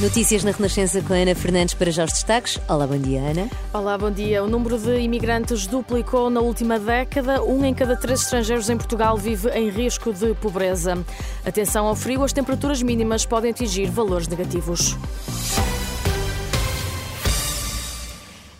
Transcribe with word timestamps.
Notícias 0.00 0.42
na 0.42 0.50
Renascença 0.50 1.02
com 1.02 1.12
Ana 1.12 1.34
Fernandes 1.34 1.74
para 1.74 1.90
já 1.90 2.06
os 2.06 2.12
destaques. 2.12 2.58
Olá, 2.66 2.86
bom 2.86 2.96
dia, 2.96 3.20
Ana. 3.20 3.50
Olá, 3.70 3.98
bom 3.98 4.10
dia. 4.10 4.42
O 4.42 4.48
número 4.48 4.78
de 4.78 4.98
imigrantes 4.98 5.66
duplicou 5.66 6.30
na 6.30 6.40
última 6.40 6.78
década. 6.78 7.42
Um 7.42 7.62
em 7.66 7.74
cada 7.74 7.94
três 7.94 8.22
estrangeiros 8.22 8.70
em 8.70 8.78
Portugal 8.78 9.14
vive 9.18 9.50
em 9.50 9.68
risco 9.68 10.10
de 10.10 10.32
pobreza. 10.36 11.04
Atenção 11.44 11.86
ao 11.86 11.94
frio, 11.94 12.24
as 12.24 12.32
temperaturas 12.32 12.82
mínimas 12.82 13.26
podem 13.26 13.50
atingir 13.50 13.90
valores 13.90 14.26
negativos. 14.26 14.96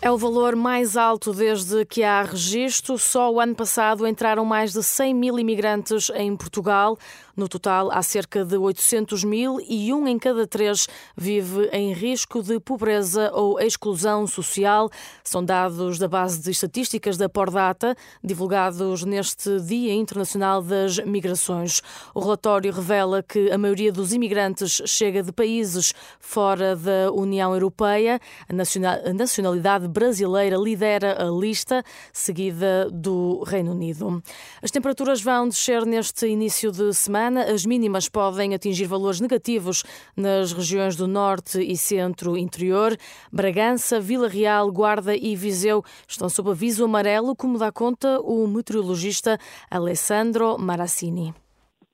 É 0.03 0.09
o 0.09 0.17
valor 0.17 0.55
mais 0.55 0.97
alto 0.97 1.31
desde 1.31 1.85
que 1.85 2.01
há 2.01 2.23
registro. 2.23 2.97
Só 2.97 3.31
o 3.31 3.39
ano 3.39 3.53
passado 3.53 4.07
entraram 4.07 4.43
mais 4.43 4.73
de 4.73 4.81
100 4.81 5.13
mil 5.13 5.37
imigrantes 5.37 6.09
em 6.15 6.35
Portugal. 6.35 6.97
No 7.35 7.47
total, 7.47 7.91
há 7.91 8.01
cerca 8.01 8.43
de 8.43 8.57
800 8.57 9.23
mil 9.23 9.59
e 9.61 9.93
um 9.93 10.07
em 10.07 10.19
cada 10.19 10.45
três 10.45 10.87
vive 11.15 11.69
em 11.71 11.93
risco 11.93 12.41
de 12.41 12.59
pobreza 12.59 13.31
ou 13.33 13.59
exclusão 13.59 14.27
social. 14.27 14.89
São 15.23 15.43
dados 15.43 15.97
da 15.97 16.07
base 16.07 16.41
de 16.41 16.51
estatísticas 16.51 17.15
da 17.15 17.29
Pordata, 17.29 17.95
divulgados 18.23 19.03
neste 19.03 19.59
Dia 19.61 19.93
Internacional 19.93 20.61
das 20.61 20.97
Migrações. 20.97 21.81
O 22.13 22.19
relatório 22.19 22.73
revela 22.73 23.23
que 23.23 23.51
a 23.51 23.57
maioria 23.57 23.91
dos 23.91 24.13
imigrantes 24.13 24.81
chega 24.85 25.23
de 25.23 25.31
países 25.31 25.93
fora 26.19 26.75
da 26.75 27.11
União 27.13 27.53
Europeia. 27.53 28.19
A 28.49 29.13
nacionalidade 29.13 29.90
brasileira 29.91 30.57
lidera 30.57 31.21
a 31.21 31.29
lista, 31.29 31.83
seguida 32.13 32.89
do 32.89 33.43
Reino 33.45 33.71
Unido. 33.71 34.23
As 34.61 34.71
temperaturas 34.71 35.21
vão 35.21 35.47
descer 35.47 35.85
neste 35.85 36.27
início 36.27 36.71
de 36.71 36.93
semana. 36.93 37.43
As 37.43 37.65
mínimas 37.65 38.07
podem 38.09 38.55
atingir 38.55 38.85
valores 38.85 39.19
negativos 39.19 39.83
nas 40.15 40.53
regiões 40.53 40.95
do 40.95 41.07
norte 41.07 41.61
e 41.61 41.77
centro-interior. 41.77 42.97
Bragança, 43.31 43.99
Vila 43.99 44.27
Real, 44.27 44.71
Guarda 44.71 45.15
e 45.15 45.35
Viseu 45.35 45.83
estão 46.07 46.29
sob 46.29 46.51
aviso 46.51 46.85
amarelo, 46.85 47.35
como 47.35 47.57
dá 47.57 47.71
conta 47.71 48.19
o 48.21 48.47
meteorologista 48.47 49.37
Alessandro 49.69 50.57
Marassini. 50.57 51.33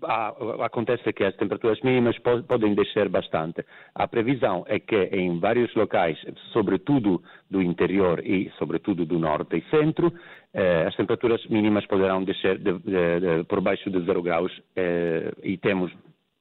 Ah, 0.03 0.31
acontece 0.63 1.11
que 1.11 1.23
as 1.23 1.35
temperaturas 1.37 1.81
mínimas 1.81 2.15
podem 2.19 2.75
descer 2.75 3.09
bastante. 3.09 3.65
A 3.95 4.07
previsão 4.07 4.63
é 4.67 4.79
que 4.79 4.95
em 5.11 5.39
vários 5.39 5.73
locais, 5.73 6.19
sobretudo 6.53 7.23
do 7.49 7.63
interior 7.63 8.23
e 8.23 8.51
sobretudo 8.59 9.07
do 9.07 9.17
norte 9.17 9.57
e 9.57 9.69
centro, 9.71 10.13
eh, 10.53 10.85
as 10.87 10.95
temperaturas 10.95 11.43
mínimas 11.47 11.83
poderão 11.87 12.23
descer 12.23 12.59
de, 12.59 12.73
de, 12.77 13.19
de, 13.19 13.43
por 13.45 13.59
baixo 13.59 13.89
de 13.89 14.05
zero 14.05 14.21
graus 14.21 14.51
eh, 14.75 15.31
e 15.41 15.57
temos 15.57 15.91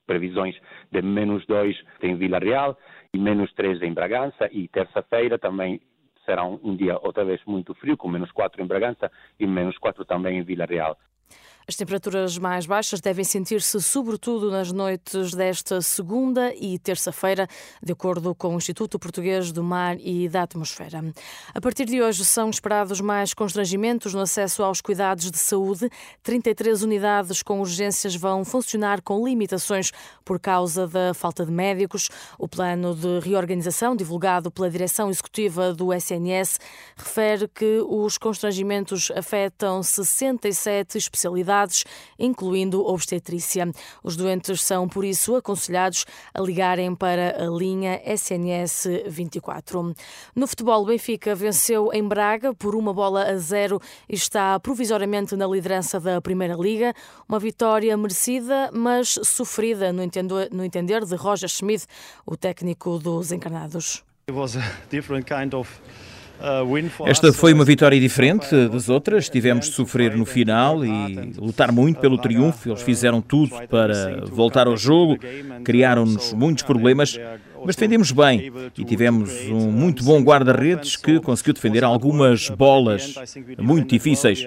previsões 0.06 0.54
de 0.92 1.00
menos 1.00 1.46
2 1.46 1.74
em 2.02 2.14
Vila 2.14 2.38
Real 2.38 2.77
e 3.14 3.18
menos 3.18 3.50
3 3.54 3.80
em 3.80 3.94
Bragança 3.94 4.50
e 4.52 4.68
terça-feira 4.68 5.38
também 5.38 5.80
será 6.27 6.44
um, 6.44 6.60
um 6.62 6.77
dia 6.77 6.98
outra 7.00 7.24
vez 7.24 7.40
muito 7.46 7.74
frio, 7.77 7.96
com 7.96 8.08
menos 8.10 8.30
4 8.32 8.62
em 8.62 8.66
Bragança 8.66 9.10
e 9.40 9.46
menos 9.46 9.78
4 9.78 10.04
também 10.04 10.36
em 10.40 10.42
Vila 10.42 10.66
Real. 10.66 10.98
As 11.69 11.75
temperaturas 11.75 12.39
mais 12.39 12.64
baixas 12.64 13.00
devem 13.00 13.25
sentir-se 13.25 13.83
sobretudo 13.83 14.53
nas 14.53 14.70
noites 14.70 15.34
desta 15.34 15.83
segunda 15.83 16.55
e 16.55 16.78
terça-feira, 16.78 17.48
de 17.83 17.92
acordo 17.92 18.36
com 18.36 18.55
o 18.55 18.56
Instituto 18.56 19.00
Português 19.00 19.50
do 19.50 19.64
Mar 19.64 19.97
e 19.98 20.28
da 20.28 20.42
Atmosfera. 20.42 21.05
A 21.53 21.61
partir 21.61 21.86
de 21.86 22.00
hoje 22.00 22.25
são 22.25 22.50
esperados 22.50 23.00
mais 23.00 23.34
constrangimentos 23.34 24.14
no 24.14 24.20
acesso 24.20 24.62
aos 24.62 24.81
cuidados 24.81 25.28
de 25.28 25.39
saúde. 25.39 25.91
33 26.23 26.85
unidades 26.85 27.42
com 27.42 27.58
urgências 27.58 28.14
vão 28.14 28.45
funcionar 28.45 29.02
com 29.02 29.27
limitações 29.27 29.90
por 30.24 30.39
causa 30.39 30.86
da 30.86 31.13
falta 31.14 31.45
de 31.45 31.51
médicos. 31.51 32.08
O 32.39 32.46
plano 32.46 32.95
de 32.95 33.19
reorganização 33.19 33.96
divulgado 33.96 34.52
pela 34.52 34.70
direção 34.70 35.11
executiva 35.11 35.74
do 35.74 35.92
SNS 35.92 36.61
refere 36.96 37.48
que 37.48 37.80
os 37.89 38.17
constrangimentos 38.17 39.11
afetam 39.11 39.83
67 39.83 40.96
especialidades 40.96 41.55
incluindo 42.18 42.84
obstetrícia. 42.86 43.70
Os 44.02 44.17
doentes 44.17 44.62
são, 44.62 44.89
por 44.89 45.05
isso, 45.05 45.34
aconselhados 45.36 46.05
a 46.34 46.40
ligarem 46.40 46.94
para 46.94 47.44
a 47.44 47.48
linha 47.48 48.00
SNS 48.05 48.89
24. 49.06 49.95
No 50.34 50.46
futebol, 50.46 50.83
o 50.83 50.86
Benfica 50.86 51.34
venceu 51.34 51.90
em 51.92 52.06
Braga 52.06 52.55
por 52.55 52.74
uma 52.74 52.92
bola 52.92 53.24
a 53.24 53.36
zero 53.39 53.80
e 54.08 54.14
está 54.14 54.58
provisoriamente 54.61 55.36
na 55.36 55.46
liderança 55.46 56.00
da 56.00 56.20
Primeira 56.20 56.55
Liga. 56.55 56.95
Uma 57.28 57.39
vitória 57.39 57.96
merecida, 57.96 58.70
mas 58.72 59.18
sofrida, 59.24 59.92
no 59.92 60.64
entender 60.64 61.05
de 61.05 61.16
Roger 61.16 61.48
Schmidt, 61.48 61.86
o 62.24 62.36
técnico 62.36 62.98
dos 62.98 63.33
encarnados. 63.33 64.05
It 64.28 64.36
was 64.36 64.56
a 64.56 64.62
different 64.90 65.27
kind 65.27 65.55
of 65.55 65.70
esta 67.07 67.33
foi 67.33 67.52
uma 67.52 67.64
vitória 67.64 67.98
diferente 67.98 68.69
das 68.69 68.89
outras. 68.89 69.29
Tivemos 69.29 69.67
de 69.67 69.73
sofrer 69.73 70.17
no 70.17 70.24
final 70.24 70.85
e 70.85 71.33
lutar 71.39 71.73
muito 71.73 72.01
pelo 72.01 72.19
triunfo. 72.19 72.70
Eles 72.70 72.83
fizeram 72.83 73.20
tudo 73.20 73.55
para 73.69 74.24
voltar 74.27 74.67
ao 74.67 74.77
jogo, 74.77 75.19
criaram-nos 75.64 76.33
muitos 76.33 76.63
problemas, 76.63 77.19
mas 77.64 77.75
defendemos 77.75 78.13
bem 78.13 78.52
e 78.77 78.85
tivemos 78.85 79.30
um 79.48 79.70
muito 79.70 80.05
bom 80.05 80.20
guarda-redes 80.23 80.96
que 80.96 81.20
conseguiu 81.20 81.55
defender 81.55 81.85
algumas 81.85 82.48
bolas 82.51 83.14
muito 83.58 83.91
difíceis. 83.91 84.46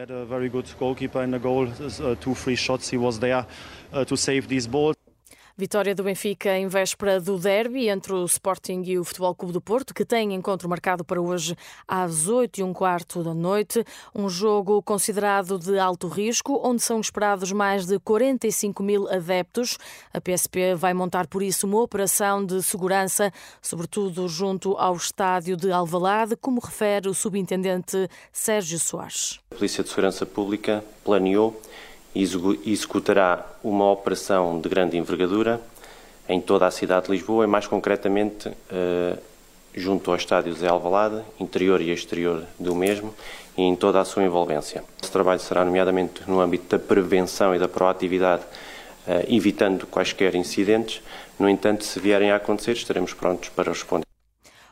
Vitória 5.59 5.94
do 5.94 6.03
Benfica 6.03 6.58
em 6.58 6.70
véspera 6.70 7.20
do 7.20 7.38
derby 7.38 7.90
entre 7.90 8.14
o 8.14 8.24
Sporting 8.24 8.81
e 8.86 8.97
o 8.97 9.03
Futebol 9.03 9.36
Clube 9.36 9.52
do 9.52 9.59
Porto, 9.59 9.94
que 9.94 10.06
tem 10.06 10.34
encontro 10.34 10.70
marcado 10.70 11.03
para 11.03 11.20
hoje 11.20 11.53
às 11.86 12.30
8 12.30 12.62
e 12.62 12.64
um 12.64 12.72
quarto 12.72 13.22
da 13.22 13.34
noite. 13.34 13.84
Um 14.16 14.30
jogo 14.30 14.81
considerado 14.81 15.59
de 15.59 15.78
alto 15.78 16.08
risco, 16.08 16.62
onde 16.64 16.81
são 16.81 17.02
esperados 17.02 17.52
mais 17.52 17.86
de 17.86 18.00
45 18.00 18.81
mil 18.81 19.09
adeptos. 19.09 19.78
A 20.14 20.22
PSP 20.22 20.75
vai 20.75 20.94
montar, 20.94 21.28
por 21.28 21.44
isso, 21.44 21.68
uma 21.68 21.81
operação 21.81 22.46
de 22.46 22.64
segurança, 22.64 23.30
sobretudo 23.62 24.30
junto 24.30 24.78
ao 24.78 24.96
estádio 24.96 25.58
de 25.58 25.74
Alvalade, 25.74 26.38
como 26.38 26.62
refere 26.62 27.09
o 27.09 27.14
subintendente 27.14 28.08
Sérgio 28.31 28.80
Soares. 28.80 29.42
A 29.52 29.56
Polícia 29.56 29.84
de 29.84 29.90
Segurança 29.90 30.25
Pública 30.25 30.86
planeou 31.03 31.62
executará 32.16 33.46
uma 33.64 33.92
operação 33.92 34.59
de 34.59 34.68
grande 34.68 34.97
envergadura 34.97 35.62
em 36.28 36.40
toda 36.40 36.68
a 36.68 36.72
cidade 36.72 37.08
de 37.08 37.12
Lisboa 37.12 37.44
e 37.44 37.47
mais 37.47 37.68
concretamente 37.68 38.52
eh, 38.72 39.18
junto 39.74 40.12
ao 40.12 40.18
estádio 40.18 40.53
Zé 40.53 40.68
Alvalade, 40.68 41.22
interior 41.40 41.81
e 41.81 41.92
exterior 41.92 42.44
do 42.59 42.75
mesmo 42.75 43.14
e 43.58 43.62
em 43.62 43.75
toda 43.75 44.00
a 44.00 44.06
sua 44.06 44.24
envolvência. 44.24 44.84
Esse 45.02 45.12
trabalho 45.12 45.40
será 45.40 45.64
nomeadamente 45.66 46.22
no 46.28 46.40
âmbito 46.40 46.66
da 46.69 46.80
prevenção 46.80 47.56
e 47.56 47.59
da 47.59 47.68
proatividade, 47.68 48.44
eh, 49.08 49.25
evitando 49.30 49.88
quaisquer 49.88 50.36
incidentes. 50.36 51.02
No 51.38 51.50
entanto, 51.50 51.84
se 51.84 52.00
vierem 52.00 52.31
a 52.31 52.36
acontecer, 52.36 52.74
estaremos 52.74 53.14
prontos 53.14 53.50
para 53.50 53.72
responder. 53.72 54.09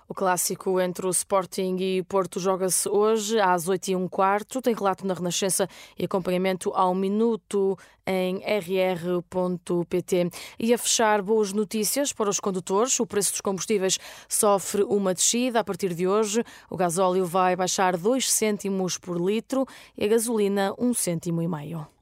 O 0.10 0.14
clássico 0.14 0.80
entre 0.80 1.06
o 1.06 1.10
Sporting 1.10 1.76
e 1.82 2.02
Porto 2.02 2.40
joga-se 2.40 2.88
hoje 2.88 3.42
às 3.42 3.68
8 3.68 3.90
e 3.90 3.96
um 3.96 4.08
quarto. 4.08 4.62
Tem 4.62 4.74
relato 4.74 5.06
na 5.06 5.14
Renascença 5.14 5.68
e 6.00 6.06
acompanhamento 6.06 6.72
ao 6.74 6.96
minuto 6.96 7.78
em 8.06 8.38
rr.pt. 8.38 10.30
E 10.58 10.74
a 10.74 10.78
fechar, 10.78 11.22
boas 11.22 11.52
notícias 11.52 12.14
para 12.14 12.30
os 12.30 12.40
condutores. 12.40 12.98
O 13.02 13.06
preço 13.06 13.32
dos 13.32 13.42
combustíveis 13.42 14.00
sofre 14.30 14.84
uma 14.84 15.14
descida 15.14 15.60
a 15.60 15.64
partir 15.64 15.94
de 15.94 16.08
hoje. 16.08 16.42
O 16.70 16.78
gasóleo 16.78 17.26
vai 17.26 17.58
baixar 17.58 17.98
2 17.98 18.32
cêntimos 18.32 18.98
por 18.98 19.20
litro 19.20 19.66
e 19.98 20.06
a 20.06 20.08
gasolina 20.08 20.74
1 20.78 20.88
um 20.88 20.94
cêntimo 20.94 21.42
e 21.42 21.50
meio. 21.50 21.97